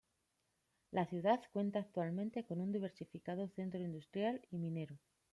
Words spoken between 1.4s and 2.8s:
cuenta actualmente con un